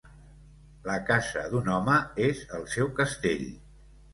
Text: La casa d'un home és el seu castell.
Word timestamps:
La 0.87 0.95
casa 1.09 1.43
d'un 1.51 1.69
home 1.75 1.99
és 2.31 2.43
el 2.61 2.67
seu 2.77 2.91
castell. 3.03 3.49